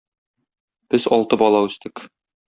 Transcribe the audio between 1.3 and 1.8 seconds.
бала